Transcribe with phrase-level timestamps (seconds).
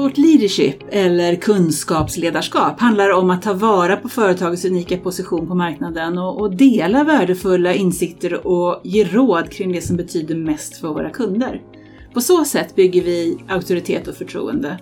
[0.00, 6.18] vårt leadership, eller kunskapsledarskap, handlar om att ta vara på företagets unika position på marknaden
[6.18, 11.10] och, och dela värdefulla insikter och ge råd kring det som betyder mest för våra
[11.10, 11.62] kunder.
[12.14, 14.78] På så sätt bygger vi auktoritet och förtroende.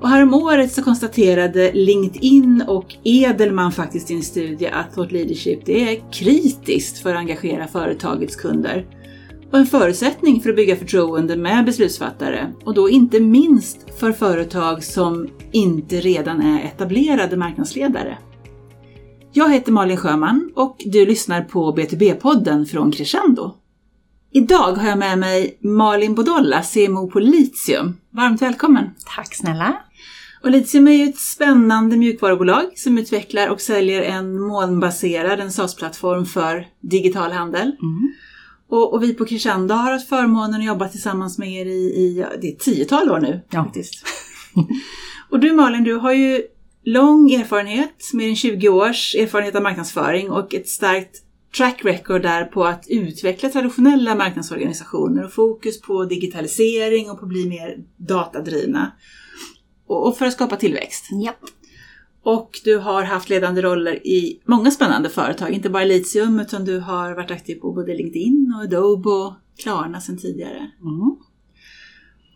[0.00, 5.82] Och häromåret så konstaterade LinkedIn och Edelman faktiskt i en studie att vårt Leadership det
[5.82, 8.86] är kritiskt för att engagera företagets kunder
[9.52, 14.84] och en förutsättning för att bygga förtroende med beslutsfattare och då inte minst för företag
[14.84, 18.18] som inte redan är etablerade marknadsledare.
[19.32, 23.54] Jag heter Malin Sjöman och du lyssnar på BTB-podden från Crescendo.
[24.32, 27.96] Idag har jag med mig Malin Bodolla, CMO på Litium.
[28.10, 28.90] Varmt välkommen!
[29.16, 29.76] Tack snälla!
[30.42, 36.26] Och Litium är ju ett spännande mjukvarubolag som utvecklar och säljer en molnbaserad, en SaaS-plattform
[36.26, 37.62] för digital handel.
[37.62, 38.12] Mm.
[38.70, 42.26] Och, och, vi på Crescendo har haft förmånen att jobba tillsammans med er i, i
[42.40, 43.40] det är tiotal år nu.
[43.50, 43.64] Ja.
[43.64, 44.04] Faktiskt.
[45.30, 46.42] och du Malin, du har ju
[46.84, 51.22] lång erfarenhet, mer än 20 års erfarenhet av marknadsföring och ett starkt
[51.56, 57.28] track record där på att utveckla traditionella marknadsorganisationer och fokus på digitalisering och på att
[57.28, 58.92] bli mer datadrivna.
[59.86, 61.08] Och, och för att skapa tillväxt.
[61.10, 61.32] Ja.
[62.22, 66.78] Och du har haft ledande roller i många spännande företag, inte bara Litium utan du
[66.78, 70.70] har varit aktiv på både LinkedIn och Adobe och Klarna sedan tidigare.
[70.82, 71.16] Mm.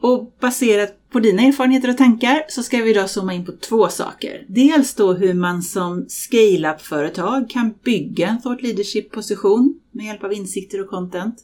[0.00, 3.88] Och baserat på dina erfarenheter och tankar så ska vi idag zooma in på två
[3.88, 4.46] saker.
[4.48, 10.80] Dels då hur man som scale-up-företag kan bygga en thought leadership-position med hjälp av insikter
[10.80, 11.36] och content.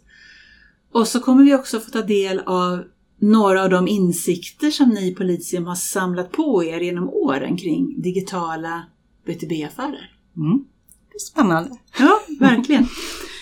[0.93, 2.85] Och så kommer vi också få ta del av
[3.21, 8.03] några av de insikter som ni på Litium har samlat på er genom åren kring
[8.03, 8.83] digitala
[9.27, 10.11] B2B-affärer.
[10.37, 10.65] Mm.
[11.19, 11.71] Spännande!
[11.99, 12.89] Ja, verkligen.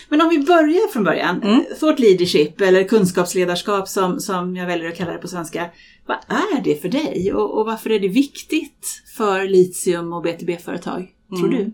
[0.09, 1.41] Men om vi börjar från början.
[1.43, 1.63] Mm.
[1.79, 5.69] Thought leadership eller kunskapsledarskap som, som jag väljer att kalla det på svenska.
[6.05, 11.07] Vad är det för dig och, och varför är det viktigt för Litium och B2B-företag,
[11.29, 11.59] tror mm.
[11.59, 11.71] du?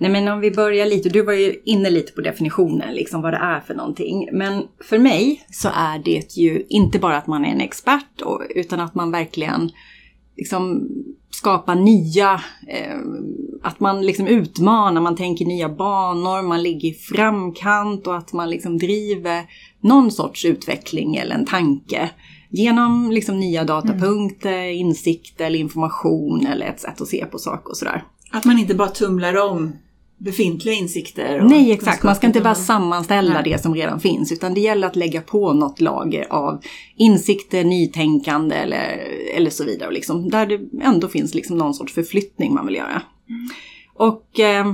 [0.00, 3.32] Nej men om vi börjar lite, du var ju inne lite på definitionen, liksom vad
[3.32, 4.28] det är för någonting.
[4.32, 8.22] Men för mig så är det ju inte bara att man är en expert,
[8.54, 9.70] utan att man verkligen
[10.36, 10.88] liksom
[11.30, 12.98] skapar nya, eh,
[13.62, 18.50] att man liksom utmanar, man tänker nya banor, man ligger i framkant och att man
[18.50, 19.44] liksom driver
[19.80, 22.10] någon sorts utveckling eller en tanke
[22.50, 24.74] genom liksom nya datapunkter, mm.
[24.74, 28.04] insikter eller information eller ett sätt att se på saker och sådär.
[28.30, 29.72] Att man inte bara tumlar om
[30.18, 31.40] befintliga insikter.
[31.40, 32.02] Nej, exakt.
[32.02, 33.52] Man ska inte bara sammanställa Nej.
[33.52, 36.62] det som redan finns, utan det gäller att lägga på något lager av
[36.96, 38.98] insikter, nytänkande eller,
[39.36, 39.90] eller så vidare.
[39.90, 43.02] Liksom, där det ändå finns liksom någon sorts förflyttning man vill göra.
[43.28, 43.48] Mm.
[43.94, 44.72] Och eh,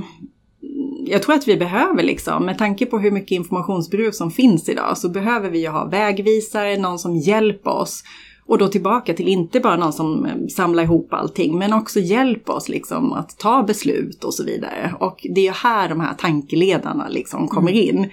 [1.05, 4.97] jag tror att vi behöver, liksom, med tanke på hur mycket informationsbruk som finns idag,
[4.97, 8.03] så behöver vi ju ha vägvisare, någon som hjälper oss
[8.47, 12.53] och då tillbaka till inte bara någon som eh, samlar ihop allting, men också hjälper
[12.53, 14.95] oss liksom att ta beslut och så vidare.
[14.99, 17.83] Och det är här de här tankeledarna liksom kommer mm.
[17.83, 18.09] in.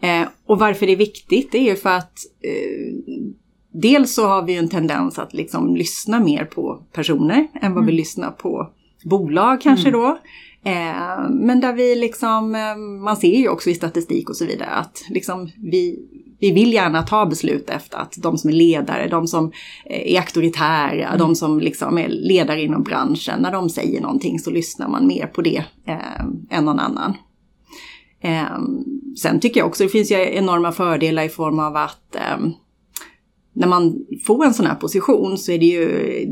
[0.00, 3.16] Eh, och varför det är viktigt, det är ju för att eh,
[3.72, 7.86] dels så har vi en tendens att liksom lyssna mer på personer än vad mm.
[7.86, 8.70] vi lyssnar på
[9.04, 10.00] bolag kanske mm.
[10.00, 10.18] då.
[10.64, 14.70] Eh, men där vi liksom, eh, man ser ju också i statistik och så vidare
[14.70, 15.98] att liksom vi,
[16.40, 19.52] vi vill gärna ta beslut efter att de som är ledare, de som
[19.84, 21.18] eh, är auktoritära, mm.
[21.18, 25.26] de som liksom är ledare inom branschen, när de säger någonting så lyssnar man mer
[25.26, 27.14] på det eh, än någon annan.
[28.20, 28.58] Eh,
[29.22, 32.38] sen tycker jag också det finns ju enorma fördelar i form av att eh,
[33.52, 35.86] när man får en sån här position så är det ju,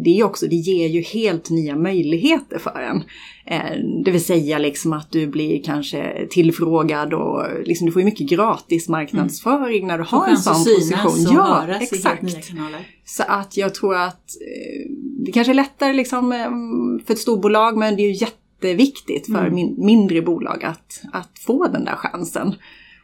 [0.04, 3.03] det är också, det ger ju helt nya möjligheter för en.
[3.47, 8.06] Eh, det vill säga liksom att du blir kanske tillfrågad och liksom du får ju
[8.06, 9.88] mycket gratis marknadsföring mm.
[9.88, 11.34] när du har en sån position.
[11.34, 12.53] Ja, exakt.
[13.04, 14.91] Så att jag tror att eh,
[15.25, 16.50] det kanske är lättare liksom eh,
[17.06, 19.54] för ett storbolag men det är ju jätteviktigt för mm.
[19.54, 22.54] min, mindre bolag att, att få den där chansen.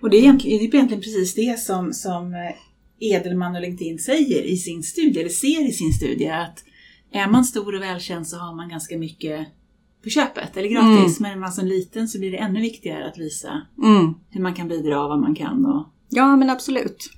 [0.00, 2.34] Och det är egentligen, det är egentligen precis det som, som
[3.02, 6.64] Edelman och LinkedIn säger i sin studie, eller ser i sin studie, att
[7.12, 9.46] är man stor och välkänd så har man ganska mycket
[10.02, 11.20] på köpet, eller gratis.
[11.20, 11.30] Mm.
[11.30, 14.14] Men är man så liten så blir det ännu viktigare att visa mm.
[14.30, 15.66] hur man kan bidra och vad man kan.
[15.66, 15.86] Och...
[16.08, 17.10] Ja, men absolut.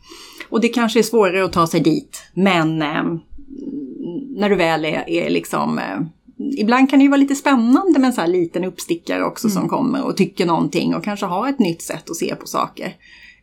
[0.49, 3.05] Och det kanske är svårare att ta sig dit, men eh,
[4.37, 6.01] när du väl är, är liksom eh,
[6.37, 9.55] Ibland kan det ju vara lite spännande med en sån här liten uppstickare också mm.
[9.55, 12.97] som kommer och tycker någonting och kanske har ett nytt sätt att se på saker.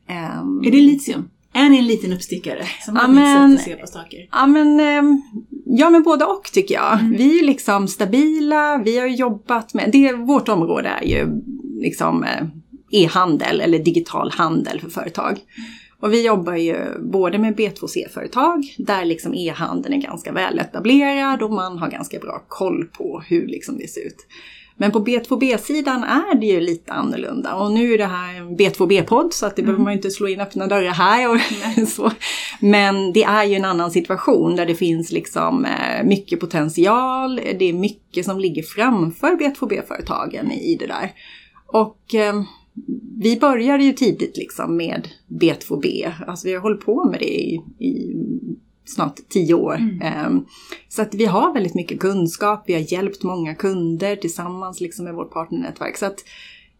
[0.09, 1.29] Um, är det litium?
[1.53, 4.27] Är ni en liten uppstickare som har ja, ett sätt att se på saker?
[4.31, 5.21] Ja men, ehm,
[5.65, 6.99] ja, men både och tycker jag.
[6.99, 7.17] Mm.
[7.17, 11.41] Vi är liksom stabila, vi har jobbat med, det, vårt område är ju
[11.81, 12.47] liksom eh,
[12.91, 15.39] e-handel eller digital handel för företag.
[15.99, 21.51] Och vi jobbar ju både med B2C-företag där liksom e-handeln är ganska väl etablerad och
[21.51, 24.27] man har ganska bra koll på hur liksom det ser ut.
[24.81, 29.33] Men på B2B-sidan är det ju lite annorlunda och nu är det här en B2B-podd
[29.33, 29.67] så att det mm.
[29.67, 31.29] behöver man ju inte slå in öppna dörrar här.
[31.31, 32.11] Och så.
[32.59, 37.65] Men det är ju en annan situation där det finns liksom eh, mycket potential, det
[37.65, 41.11] är mycket som ligger framför B2B-företagen i det där.
[41.65, 42.43] Och eh,
[43.17, 47.61] vi började ju tidigt liksom med B2B, alltså vi har hållit på med det i,
[47.79, 48.15] i
[48.91, 49.75] snart tio år.
[49.75, 50.01] Mm.
[50.01, 50.45] Ehm,
[50.89, 55.13] så att vi har väldigt mycket kunskap, vi har hjälpt många kunder tillsammans liksom med
[55.13, 55.97] vårt partnernätverk.
[55.97, 56.19] Så att,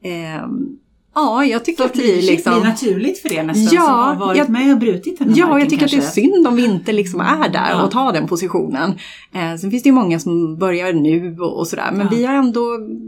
[0.03, 0.77] ehm,
[1.15, 2.53] Ja, jag tycker så att vi liksom...
[2.53, 5.29] Det blir naturligt för er nästan ja, som har varit jag, med och brutit den
[5.29, 5.97] här Ja, jag tycker kanske.
[5.97, 7.83] att det är synd om vi inte liksom är där ja.
[7.83, 8.93] och tar den positionen.
[9.33, 12.07] Eh, sen finns det ju många som börjar nu och, och sådär, men ja.
[12.11, 12.61] vi har ändå,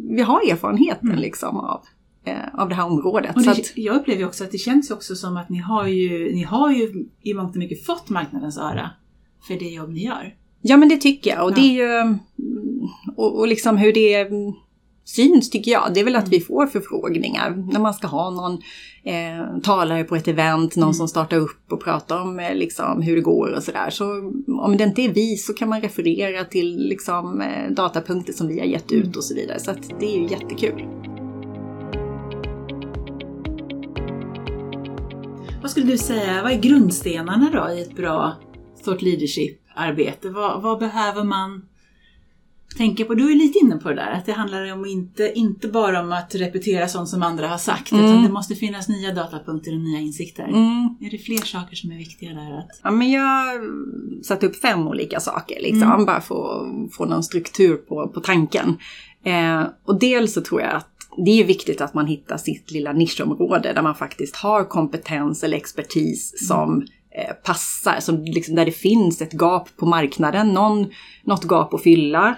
[0.10, 1.20] vi har erfarenheten mm.
[1.20, 1.82] liksom av,
[2.54, 3.36] av det här området.
[3.36, 6.36] Och det, att, jag upplever också att det känns också som att ni har ju,
[6.36, 8.90] ni har ju i mångt och mycket fått marknadens öra
[9.48, 10.36] för det jobb ni gör.
[10.62, 11.56] Ja men det tycker jag och ja.
[11.56, 12.18] det är ju,
[13.16, 14.30] och, och liksom hur det
[15.06, 16.48] syns tycker jag, det är väl att vi mm.
[16.48, 18.54] får förfrågningar när man ska ha någon
[19.04, 20.94] eh, talare på ett event, någon mm.
[20.94, 23.90] som startar upp och pratar om eh, liksom, hur det går och sådär.
[23.90, 24.06] Så
[24.48, 28.60] om det inte är vi så kan man referera till liksom, eh, datapunkter som vi
[28.60, 29.60] har gett ut och så vidare.
[29.60, 30.84] Så det är ju jättekul.
[35.64, 38.36] Vad skulle du säga, vad är grundstenarna då i ett bra
[38.84, 40.30] thought leadership-arbete?
[40.30, 41.66] Vad, vad, behöver man
[42.78, 43.14] tänka på?
[43.14, 46.12] Du är lite inne på det där, att det handlar om inte, inte bara om
[46.12, 48.06] att repetera sånt som andra har sagt, mm.
[48.06, 50.44] utan det måste finnas nya datapunkter och nya insikter.
[50.44, 50.96] Mm.
[51.02, 52.58] Är det fler saker som är viktiga där?
[52.58, 52.80] Att...
[52.84, 53.62] Ja, men jag
[54.24, 56.06] satte upp fem olika saker, liksom, mm.
[56.06, 58.78] bara för att få någon struktur på, på tanken.
[59.24, 62.94] Eh, och dels så tror jag att det är viktigt att man hittar sitt lilla
[62.94, 68.72] nischområde där man faktiskt har kompetens eller expertis som eh, passar, som liksom där det
[68.72, 70.86] finns ett gap på marknaden, någon,
[71.24, 72.36] något gap att fylla.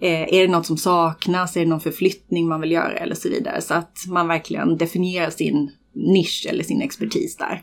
[0.00, 3.28] Eh, är det något som saknas, är det någon förflyttning man vill göra eller så
[3.28, 3.60] vidare.
[3.60, 7.62] Så att man verkligen definierar sin nisch eller sin expertis där.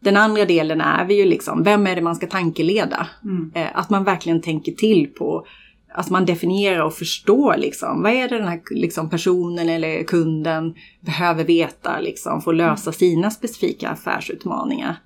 [0.00, 3.06] Den andra delen är vi ju liksom, vem är det man ska tankeleda?
[3.24, 3.52] Mm.
[3.54, 5.46] Eh, att man verkligen tänker till på
[5.94, 10.74] att man definierar och förstår liksom, vad är det den här liksom, personen eller kunden
[11.00, 14.96] behöver veta liksom, för att lösa sina specifika affärsutmaningar.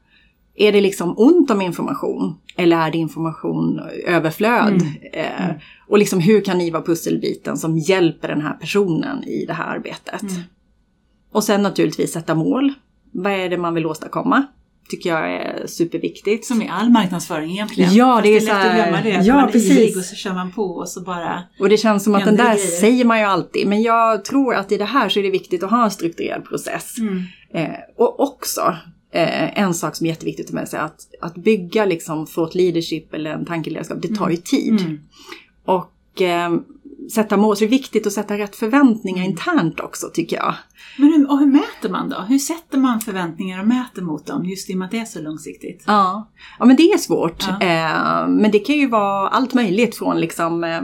[0.54, 4.82] Är det liksom ont om information eller är det information överflöd?
[4.82, 4.94] Mm.
[5.12, 5.56] Eh,
[5.88, 9.76] och liksom hur kan ni vara pusselbiten som hjälper den här personen i det här
[9.76, 10.22] arbetet?
[10.22, 10.42] Mm.
[11.32, 12.72] Och sen naturligtvis sätta mål.
[13.12, 14.46] Vad är det man vill åstadkomma?
[14.88, 16.46] Tycker jag är superviktigt.
[16.46, 17.94] Som i all marknadsföring egentligen.
[17.94, 19.26] Ja, det är, det är lätt att glömma det.
[19.26, 19.96] Ja, man precis.
[19.96, 21.42] och så kör man på och så bara...
[21.60, 22.66] Och det känns som att den där grejer.
[22.66, 23.66] säger man ju alltid.
[23.66, 26.44] Men jag tror att i det här så är det viktigt att ha en strukturerad
[26.44, 26.98] process.
[26.98, 27.22] Mm.
[27.54, 28.76] Eh, och också
[29.12, 33.30] eh, en sak som är jätteviktigt med sig att, att bygga liksom thought leadership eller
[33.30, 34.80] en tankeledarskap, det tar ju tid.
[34.80, 35.00] Mm.
[35.64, 36.54] Och eh,
[37.12, 39.30] sätta mål, så det är viktigt att sätta rätt förväntningar mm.
[39.30, 40.54] internt också tycker jag.
[40.98, 42.20] Men hur, och hur mäter man då?
[42.28, 44.44] Hur sätter man förväntningar och mäter mot dem?
[44.44, 45.84] Just i och med att det är så långsiktigt.
[45.86, 47.44] Ja, ja men det är svårt.
[47.60, 47.66] Ja.
[47.66, 50.80] Eh, men det kan ju vara allt möjligt från liksom, eh,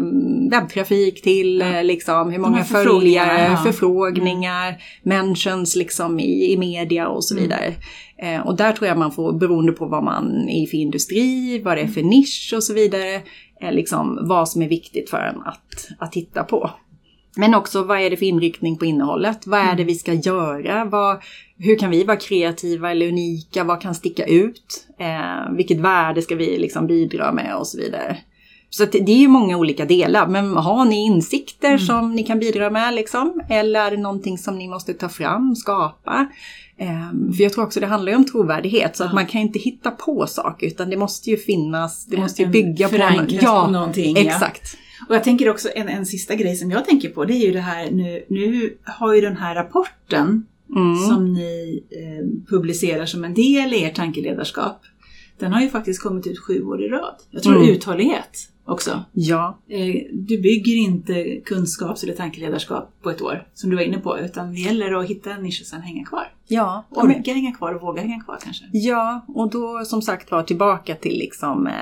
[0.50, 1.66] webbtrafik till ja.
[1.66, 3.56] eh, liksom, hur många följare, ja.
[3.56, 4.78] förfrågningar, mm.
[5.02, 7.42] mentions liksom, i, i media och så mm.
[7.42, 7.74] vidare.
[8.22, 8.42] Mm.
[8.42, 11.80] och där tror jag man får, beroende på vad man är för industri, vad det
[11.80, 12.10] är för mm.
[12.10, 13.22] nisch och så vidare,
[13.60, 16.70] liksom vad som är viktigt för en att, att titta på.
[17.36, 19.46] Men också vad är det för inriktning på innehållet?
[19.46, 20.84] Vad är det vi ska göra?
[20.84, 21.22] Vad,
[21.58, 23.64] hur kan vi vara kreativa eller unika?
[23.64, 24.86] Vad kan sticka ut?
[24.98, 28.18] Eh, vilket värde ska vi liksom bidra med och så vidare.
[28.70, 30.26] Så det är ju många olika delar.
[30.26, 31.78] Men har ni insikter mm.
[31.78, 33.40] som ni kan bidra med liksom?
[33.48, 36.28] Eller är det någonting som ni måste ta fram, skapa?
[36.80, 39.06] Um, för jag tror också det handlar om trovärdighet så ja.
[39.06, 42.48] att man kan inte hitta på saker utan det måste ju finnas, det måste ju
[42.48, 42.96] bygga på,
[43.28, 44.16] ja, på någonting.
[44.16, 44.62] Exakt.
[44.74, 45.06] Ja.
[45.08, 47.52] Och jag tänker också en, en sista grej som jag tänker på det är ju
[47.52, 50.46] det här nu, nu har ju den här rapporten
[50.76, 50.96] mm.
[50.96, 54.82] som ni eh, publicerar som en del i ert tankeledarskap
[55.40, 57.14] den har ju faktiskt kommit ut sju år i rad.
[57.30, 57.68] Jag tror mm.
[57.68, 59.04] uthållighet också.
[59.12, 59.58] Ja.
[59.68, 64.18] Eh, du bygger inte kunskaps eller tankeledarskap på ett år, som du var inne på,
[64.18, 66.32] utan det gäller att hitta en nisch och sen hänga kvar.
[66.48, 66.84] Ja.
[66.90, 67.34] Orka men...
[67.34, 68.64] hänga kvar och våga hänga kvar kanske.
[68.72, 71.72] Ja, och då som sagt var tillbaka till liksom, eh,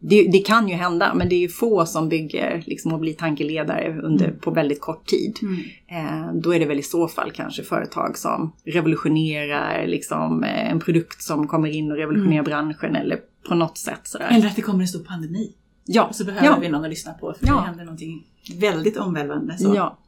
[0.00, 3.14] det, det, kan ju hända, men det är ju få som bygger liksom och blir
[3.14, 4.38] tankeledare under, mm.
[4.40, 5.38] på väldigt kort tid.
[5.42, 5.60] Mm.
[5.88, 11.22] Eh, då är det väl i så fall kanske företag som revolutionerar liksom, en produkt
[11.22, 12.44] som kommer in och revolutionerar mm.
[12.44, 13.18] branschen eller
[13.48, 14.28] på något sätt sådär.
[14.30, 15.52] Eller att det kommer en stor pandemi.
[15.92, 16.04] Ja.
[16.04, 16.58] Och så behöver ja.
[16.60, 17.54] vi någon att lyssna på för ja.
[17.54, 19.58] det händer någonting väldigt omvälvande.
[19.58, 19.74] Så.
[19.74, 19.98] Ja.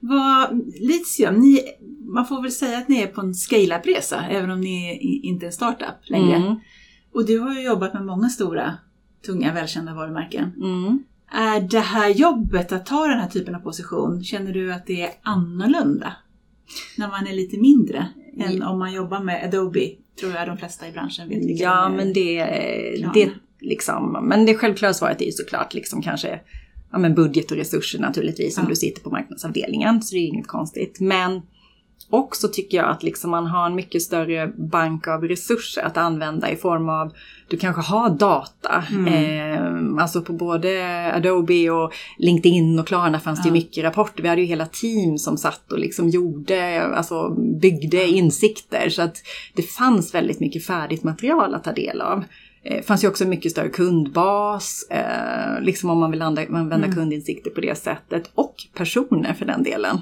[0.00, 1.60] Vad, Litium, ni,
[2.00, 5.44] man får väl säga att ni är på en scale-up-resa, även om ni är inte
[5.44, 6.36] är en startup längre.
[6.36, 6.54] Mm.
[7.12, 8.78] Och du har ju jobbat med många stora,
[9.26, 10.52] tunga, välkända varumärken.
[10.56, 11.02] Mm.
[11.32, 15.02] Är det här jobbet, att ta den här typen av position, känner du att det
[15.02, 16.12] är annorlunda?
[16.98, 19.90] När man är lite mindre än om man jobbar med Adobe,
[20.20, 22.44] tror jag de flesta i branschen vet vilka Ja, men det,
[23.14, 26.40] det liksom, men det självklara svaret är ju såklart liksom kanske
[26.92, 28.68] ja, men budget och resurser naturligtvis om Ja.
[28.70, 31.00] du sitter på marknadsavdelningen, så det är inget konstigt.
[31.00, 31.40] Men
[32.12, 36.50] också tycker jag att liksom man har en mycket större bank av resurser att använda
[36.50, 37.12] i form av,
[37.48, 43.48] du kanske har data, eh, alltså på både Adobe och LinkedIn och Klarna fanns det
[43.48, 43.52] Ja.
[43.52, 44.22] mycket rapporter.
[44.22, 48.88] Vi hade ju hela team som satt och liksom gjorde, alltså byggde insikter.
[48.90, 49.16] Så att
[49.54, 52.24] det fanns väldigt mycket färdigt material att ta del av.
[52.62, 57.60] Det fanns ju också mycket större kundbas, eh, liksom om man vill använda kundinsikter på
[57.60, 58.30] det sättet.
[58.34, 59.98] Och personer för den delen.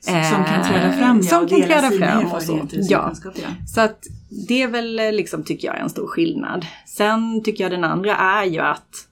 [0.00, 2.66] Som kan träda fram ja, Eh, som kan träda fram och så.
[2.70, 3.12] Ja.
[3.66, 4.06] Så att
[4.48, 6.66] det är väl eh, liksom, tycker jag, en stor skillnad.
[6.86, 9.04] Sen tycker jag den andra är ju att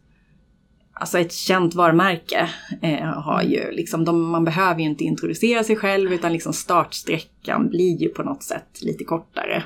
[1.01, 2.51] Alltså ett känt varumärke
[2.83, 7.69] eh, har ju liksom, de, man behöver ju inte introducera sig själv utan liksom startsträckan
[7.69, 9.65] blir ju på något sätt lite kortare.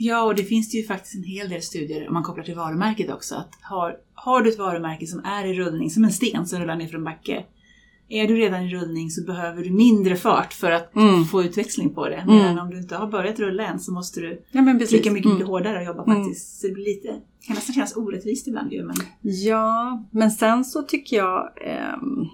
[0.00, 2.54] Ja, och det finns det ju faktiskt en hel del studier om man kopplar till
[2.54, 3.34] varumärket också.
[3.34, 6.76] Att har, har du ett varumärke som är i rullning, som en sten som rullar
[6.76, 7.44] ner för en backe.
[8.10, 11.24] Är du redan i rullning så behöver du mindre fart för att Mm.
[11.24, 12.24] få utväxling på det.
[12.26, 15.26] Men om du inte har börjat rulla än så måste du Ja trycka mycket, mycket
[15.30, 15.46] Mm.
[15.46, 16.16] hårdare och jobba Mm.
[16.24, 16.60] faktiskt.
[16.60, 18.84] Så det blir lite, det kan nästan kännas orättvist ibland ju.
[18.84, 22.24] Men Ja, men sen så tycker jag, ehm,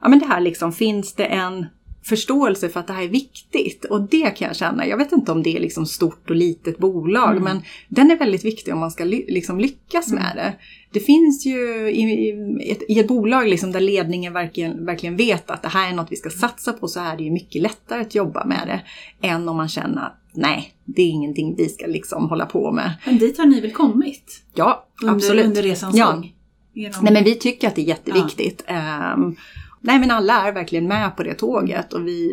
[0.00, 1.66] ja men det här liksom, finns det en
[2.04, 3.84] förståelse för att det här är viktigt?
[3.84, 6.78] Och det kan jag känna, jag vet inte om det är liksom stort och litet
[6.78, 7.42] bolag, Mm.
[7.44, 10.22] men den är väldigt viktig om man ska ly- liksom lyckas Mm.
[10.22, 10.54] med det.
[10.92, 15.50] Det finns ju i, i, ett, i ett bolag liksom där ledningen verkligen, verkligen vet
[15.50, 18.00] att det här är något vi ska satsa på så är det ju mycket lättare
[18.00, 18.82] att jobba med det
[19.28, 22.92] än om man känner att nej, det är ingenting vi ska liksom hålla på med.
[23.06, 24.42] Men dit har ni väl kommit?
[24.54, 25.44] Ja, Under, absolut.
[25.46, 26.12] under resans Ja.
[26.12, 26.32] gång?
[26.74, 27.04] Genom...
[27.04, 28.64] Nej men vi tycker att det är jätteviktigt.
[28.66, 29.36] Ehm,
[29.82, 32.28] nej men alla är verkligen med på det tåget och vi,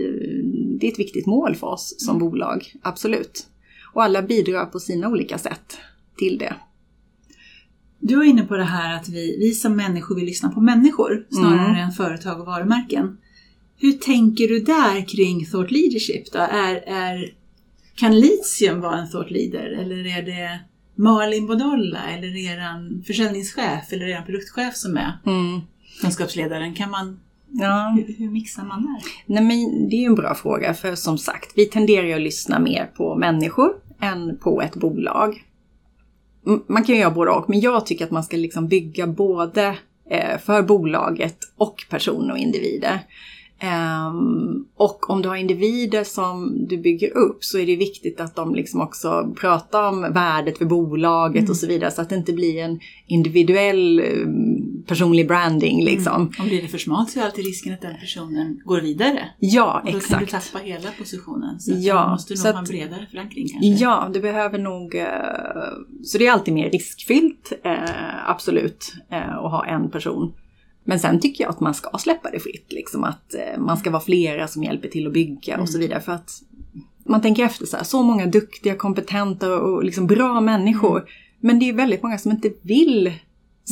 [0.80, 2.30] det är ett viktigt mål för oss som Mm.
[2.30, 3.48] bolag, absolut.
[3.94, 5.78] Och alla bidrar på sina olika sätt
[6.18, 6.54] till det.
[8.00, 11.26] Du var inne på det här att vi, vi som människor vill lyssna på människor
[11.30, 11.76] snarare Mm.
[11.76, 13.18] än företag och varumärken.
[13.78, 16.40] Hur tänker du där kring thought leadership då?
[16.40, 17.34] Är, är,
[17.96, 20.60] kan Litium vara en thought leader eller är det
[20.96, 25.12] Malin Bodolla eller er försäljningschef eller er produktchef som är
[26.02, 26.76] kunskapsledaren?
[26.76, 27.20] Kan man,
[27.52, 27.96] Ja.
[27.98, 29.02] hur, hur mixar man där?
[29.26, 32.86] Nej men det är en bra fråga för som sagt, vi tenderar att lyssna mer
[32.86, 35.44] på människor än på ett bolag.
[36.68, 39.78] Man kan ju göra både och, men jag tycker att man ska liksom bygga både
[40.10, 43.00] eh, för bolaget och personer och individer.
[43.60, 48.36] Ehm, och om du har individer som du bygger upp så är det viktigt att
[48.36, 52.34] de liksom också pratar om värdet för bolaget och så vidare så att det inte
[52.34, 54.06] blir en individuell eh,
[54.88, 56.32] personlig branding liksom.
[56.40, 59.30] Om blir det för smalt så är alltid risken att den personen går vidare.
[59.40, 60.20] Ja, Och då kan exakt.
[60.20, 61.60] du tappa hela positionen.
[61.60, 63.84] Så Ja, man måste nog att- ha en bredare förankring kanske.
[63.84, 64.96] Ja, du behöver nog...
[64.96, 65.06] eh,
[66.04, 70.34] Så det är alltid mer riskfyllt, eh, absolut, eh, att ha en person.
[70.90, 73.90] Men sen tycker jag att man ska släppa det fritt, liksom att eh, man ska
[73.90, 75.88] vara flera som hjälper till att bygga och så Mm.
[75.88, 76.02] vidare.
[76.02, 76.32] För att
[77.06, 81.10] man tänker efter så här, så många duktiga, kompetenta och liksom bra människor.
[81.40, 83.14] Men det är väldigt många som inte vill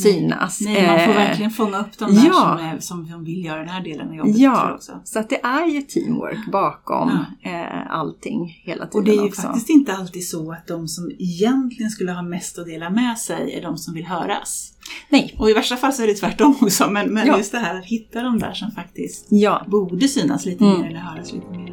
[0.02, 0.60] synas.
[0.60, 2.32] Nej, man får Eh, verkligen fånga upp de där ja.
[2.32, 2.78] som, är,
[3.08, 4.38] som, vill göra den här delen av jobbet.
[4.38, 4.92] Ja, också.
[5.04, 7.10] så att det är ju teamwork bakom
[7.42, 9.42] eh, allting hela tiden Och det är ju också.
[9.42, 13.54] faktiskt inte alltid så att de som egentligen skulle ha mest att dela med sig
[13.54, 14.72] är de som vill höras.
[15.08, 17.36] Nej, Och i värsta fall så är det tvärtom också, men, men Ja.
[17.38, 19.64] just det här att hitta de där som faktiskt ja.
[19.68, 20.80] borde synas lite Mm.
[20.80, 21.67] mer eller höras lite mer.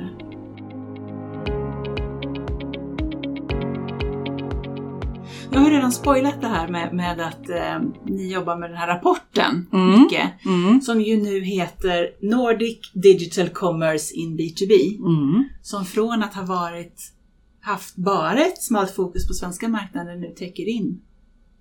[5.56, 8.88] Jag har redan spoilat det här med, med att eh, ni jobbar med den här
[8.88, 10.02] rapporten Mm.
[10.02, 10.46] mycket.
[10.46, 10.82] Mm.
[10.82, 14.98] Som ju nu heter Nordic Digital Commerce in B2B.
[15.00, 15.44] Mm.
[15.62, 17.12] Som från att ha varit,
[17.62, 21.02] haft bara ett smalt fokus på svenska marknaden nu täcker in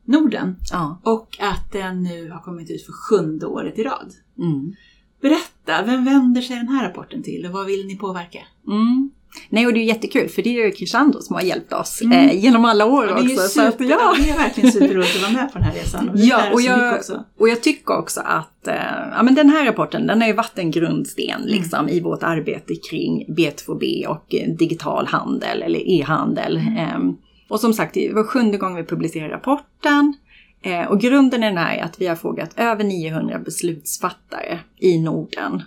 [0.04, 0.56] Norden.
[0.72, 1.00] Ja.
[1.04, 4.12] Och att den nu har kommit ut för sjunde året i rad.
[4.38, 4.74] Mm.
[5.20, 8.38] Berätta, vem vänder sig den här rapporten till och vad vill ni påverka?
[8.66, 9.10] Mm.
[9.48, 12.28] Nej, och det är jättekul för det är ju Krishandro som har hjälpt oss Mm.
[12.28, 13.48] eh, genom alla år Ja, är också.
[13.48, 14.14] så att, super, ja.
[14.18, 16.08] det är verkligen superroligt att vara med på den här resan.
[16.08, 17.00] Och Ja, och jag,
[17.38, 18.74] och jag tycker också att eh,
[19.16, 21.46] ja, men den här rapporten den har ju varit en grundsten Mm.
[21.46, 26.56] liksom, i vårt arbete kring B2B och eh, digital handel eller e-handel.
[26.56, 26.76] Mm.
[26.78, 27.14] Eh,
[27.48, 30.14] och som sagt, det var sjunde gången vi publicerar rapporten.
[30.62, 34.98] Eh, och grunden i den här är att vi har frågat över 900 beslutsfattare i
[34.98, 35.62] Norden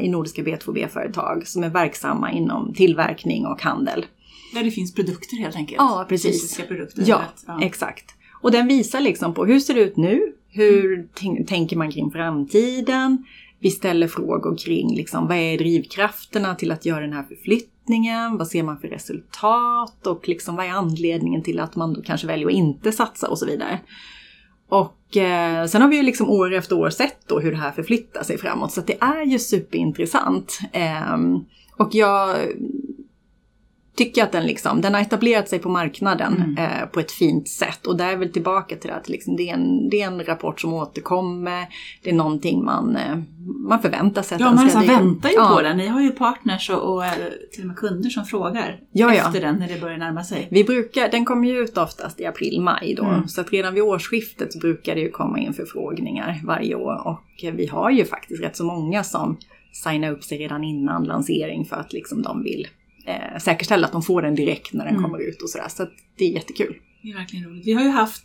[0.00, 4.06] i nordiska B2B-företag som är verksamma inom tillverkning och handel.
[4.54, 5.76] Där det finns produkter helt enkelt?
[5.78, 6.42] Ja, precis.
[6.42, 7.04] Fysiska produkter?
[7.06, 8.14] Ja, ja, exakt.
[8.42, 10.32] Och den visar liksom på hur ser det ut nu?
[10.48, 11.08] Hur
[11.44, 13.24] tänker man kring framtiden?
[13.60, 18.38] Vi ställer frågor kring liksom, vad är drivkrafterna till att göra den här förflyttningen?
[18.38, 20.06] Vad ser man för resultat?
[20.06, 23.38] Och liksom, vad är anledningen till att man då kanske väljer att inte satsa och
[23.38, 23.80] så vidare.
[24.72, 27.72] Och eh, sen har vi ju liksom år efter år sett då hur det här
[27.72, 28.72] förflyttar sig framåt.
[28.72, 30.58] Så det är ju superintressant.
[30.72, 31.16] Eh,
[31.76, 32.36] och jag
[33.96, 36.56] tycker att den, liksom, den har etablerat sig på marknaden mm.
[36.56, 37.86] eh, på ett fint sätt.
[37.86, 40.60] Och där är väl tillbaka till att liksom, det, är en, det är en rapport
[40.60, 41.66] som återkommer.
[42.02, 43.18] Det är någonting man, eh,
[43.68, 45.52] man förväntar sig att ja, den ska Ja, man väntar ju ja.
[45.54, 45.76] på den.
[45.76, 47.02] Ni har ju partners och, och,
[47.52, 50.48] till och med kunder som frågar ja, efter den när det börjar närma sig.
[50.50, 53.04] Vi brukar, den kommer ju ut oftast i april-maj då.
[53.04, 53.28] Mm.
[53.28, 57.08] Så att redan vid årsskiftet brukar det ju komma in förfrågningar varje år.
[57.08, 57.22] Och
[57.52, 59.36] vi har ju faktiskt rätt så många som
[59.84, 62.66] signar upp sig redan innan lansering för att liksom de vill
[63.04, 65.02] eh, säkerställa att de får den direkt när den mm.
[65.02, 65.68] kommer ut och sådär.
[65.68, 65.86] Så
[66.18, 66.74] det är jättekul.
[67.02, 67.66] Det är verkligen roligt.
[67.66, 68.24] Vi har ju haft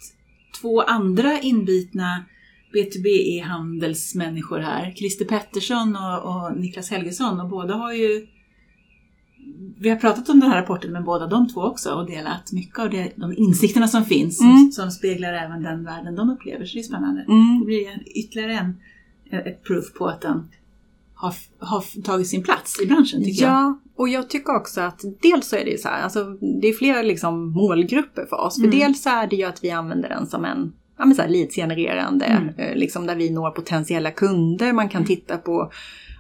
[0.61, 2.25] två andra inbitna
[2.73, 4.93] B2B-handelsmänniskor här.
[4.95, 8.27] Christer Pettersson och, och Niklas Helgesson och båda har ju
[9.79, 12.79] vi har pratat om den här rapporten med båda de två också och delat mycket
[12.79, 14.57] av det, de insikterna som finns mm.
[14.57, 16.65] som, som, speglar även den världen de upplever.
[16.65, 17.21] Så det är spännande.
[17.21, 17.59] Mm.
[17.59, 18.77] Det blir ytterligare en,
[19.31, 20.47] ett proof på att den
[21.13, 23.55] har, har tagit sin plats i branschen tycker ja, jag.
[23.55, 26.23] Ja, och jag tycker också att dels så är det ju så här, alltså
[26.61, 28.55] det är flera liksom målgrupper för oss.
[28.55, 28.79] För mm.
[28.79, 31.29] dels så är det ju att vi använder den som en ja, men så här,
[31.29, 32.49] leadsgenererande, mm.
[32.57, 34.73] Eh, liksom där vi når potentiella kunder.
[34.73, 35.71] Man kan titta på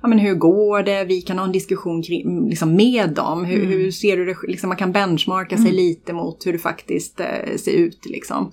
[0.01, 1.03] ja, men hur går det?
[1.03, 3.45] Vi kan ha en diskussion kring, liksom med dem.
[3.45, 3.67] Hur, mm.
[3.67, 4.35] hur ser du det?
[4.47, 5.75] Liksom, man kan benchmarka sig mm.
[5.75, 8.05] lite mot hur det faktiskt eh, ser ut.
[8.05, 8.51] Liksom.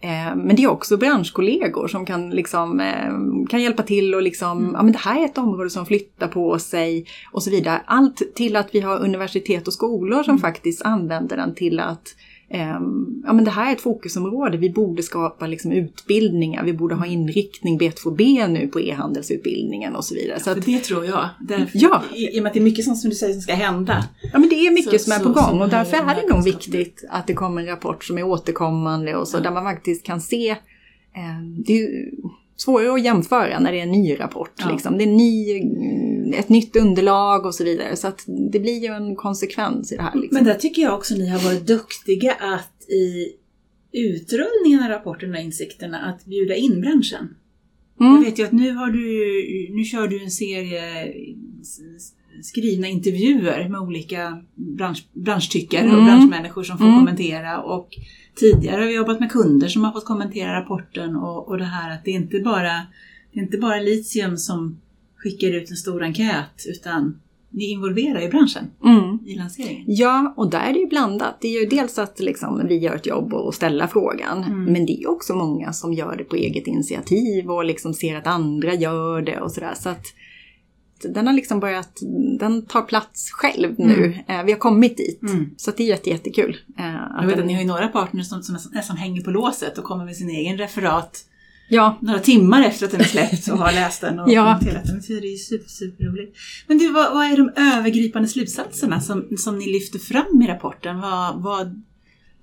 [0.00, 4.58] Eh, men det är också branschkollegor som kan, liksom, eh, kan hjälpa till och liksom,
[4.58, 4.74] mm.
[4.74, 7.82] ja men det här är ett område som flyttar på sig och så vidare.
[7.86, 10.40] Allt till att vi har universitet och skolor som mm.
[10.40, 12.14] faktiskt använder den till att
[12.48, 17.06] ja men det här är ett fokusområde, vi borde skapa liksom utbildningar, vi borde ha
[17.06, 20.40] inriktning B2B nu på e-handelsutbildningen och så vidare.
[20.40, 21.28] Så att, det tror jag.
[21.40, 22.02] Därför, ja.
[22.14, 24.04] I, I och med att det är mycket sånt som du säger som ska hända.
[24.32, 26.44] Ja men det är mycket så, som är på gång och därför är det nog
[26.44, 29.40] viktigt att det kommer en rapport som är återkommande och så, ja.
[29.40, 32.10] där man faktiskt kan se eh, det är
[32.56, 34.52] svårare att jämföra när det är en ny rapport.
[34.58, 34.70] Ja.
[34.72, 34.98] Liksom.
[34.98, 37.96] Det är ny, ett nytt underlag och så vidare.
[37.96, 38.12] Så
[38.52, 40.14] det blir ju en konsekvens i det här.
[40.14, 40.34] Liksom.
[40.34, 43.32] Men där tycker jag också ni har varit duktiga att i
[43.92, 47.28] utrullningen av rapporterna och insikterna att bjuda in branschen.
[48.00, 48.12] Mm.
[48.12, 51.14] Jag vet ju att nu, har du, nu kör du en serie
[52.42, 55.98] skrivna intervjuer med olika bransch, branschtyckare mm.
[55.98, 56.98] och branschmänniskor som får mm.
[56.98, 57.62] kommentera.
[57.62, 57.88] Och
[58.34, 61.94] tidigare har vi jobbat med kunder som har fått kommentera rapporten och, och det här
[61.94, 62.72] att det är inte bara
[63.32, 64.80] det är inte bara Litium som
[65.16, 67.20] skickar ut en stor enkät utan
[67.50, 69.18] ni involverar ju branschen mm.
[69.26, 69.84] i lanseringen.
[69.86, 71.40] Ja, och där är det ju blandat.
[71.40, 74.64] Det är ju dels att liksom vi gör ett jobb och ställer frågan, mm.
[74.64, 78.26] men det är också många som gör det på eget initiativ och liksom ser att
[78.26, 79.74] andra gör det och sådär.
[79.76, 80.06] Så att
[81.02, 81.98] den har liksom börjat,
[82.38, 84.04] den tar plats själv nu.
[84.04, 84.40] Mm.
[84.40, 85.22] Eh, vi har kommit dit.
[85.22, 85.50] Mm.
[85.56, 86.56] Så det är jätte, jättekul.
[86.78, 89.78] Eh, jag vet att ni har ju några partners som, som nästan hänger på låset
[89.78, 91.24] och kommer med sin egen referat
[91.68, 91.98] ja.
[92.00, 94.44] några timmar efter att den är släppt och har läst den och ja.
[94.44, 95.02] kommenterat den.
[95.08, 96.36] Det är ju super, superroligt.
[96.66, 101.00] Men du, vad, vad, är de övergripande slutsatserna som, som ni lyfter fram i rapporten?
[101.00, 101.82] Vad, vad,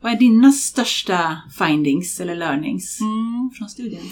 [0.01, 3.49] vad är dina största findings eller learnings mm.
[3.57, 4.03] från studien?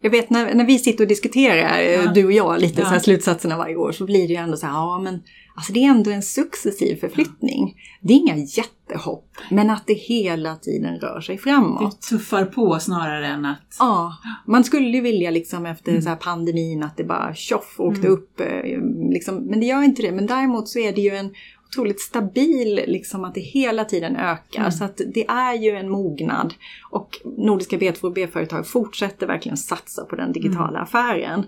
[0.00, 2.12] Jag vet när, när vi sitter och diskuterar, eh, ja.
[2.12, 2.86] du och jag, lite ja.
[2.86, 5.22] så här slutsatserna varje år så blir det ju ändå så här, ja men
[5.54, 7.74] alltså det är ändå en successiv förflyttning.
[8.00, 12.00] Det är inga jättehopp, men att det hela tiden rör sig framåt.
[12.00, 13.76] Det tuffar på snarare än att...
[13.78, 16.02] Ja, man skulle ju vilja liksom efter mm.
[16.02, 18.12] så här pandemin att det bara tjoff åkte mm.
[18.12, 18.40] upp.
[18.40, 18.80] Eh,
[19.10, 20.12] liksom, men det gör inte det.
[20.12, 21.30] Men däremot så är det ju en
[21.68, 24.60] otroligt stabil, liksom att det hela tiden ökar.
[24.60, 24.72] Mm.
[24.72, 26.54] Så att det är ju en mognad.
[26.90, 30.82] Och Nordiska B2B-företag fortsätter verkligen satsa på den digitala mm.
[30.82, 31.46] affären.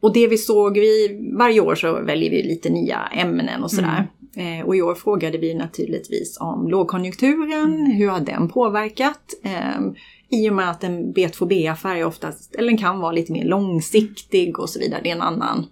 [0.00, 4.08] Och det vi såg, vi, varje år så väljer vi lite nya ämnen och sådär.
[4.36, 4.60] Mm.
[4.60, 7.90] Eh, och i år frågade vi naturligtvis om lågkonjunkturen, mm.
[7.90, 9.34] hur har den påverkat?
[9.44, 9.80] Eh,
[10.28, 14.58] I och med att en B2B-affär är oftast, eller den kan vara lite mer långsiktig
[14.58, 15.66] och så vidare, det är en annan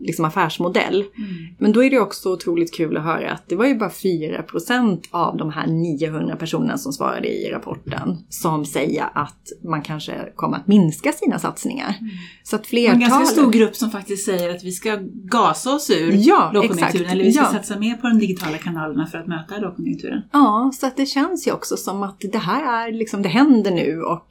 [0.00, 1.04] liksom affärsmodell.
[1.16, 1.30] Mm.
[1.58, 5.02] Men då är det också otroligt kul att höra att det var ju bara 4%
[5.10, 10.56] av de här 900 personerna som svarade i rapporten som säger att man kanske kommer
[10.56, 11.94] att minska sina satsningar.
[12.00, 12.10] Mm.
[12.42, 13.02] Så att flertalet...
[13.02, 17.10] En ganska stor grupp som faktiskt säger att vi ska gasa oss ur ja, lågkonjunkturen
[17.10, 17.52] eller vi ska ja.
[17.52, 20.22] satsa mer på de digitala kanalerna för att möta lågkonjunkturen.
[20.32, 23.70] Ja, så att det känns ju också som att det här är liksom, det händer
[23.70, 24.28] nu och